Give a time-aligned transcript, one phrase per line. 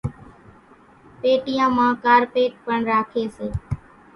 [1.19, 3.47] پيٽيان مان ڪارپيٽ پڻ راکيَ سي۔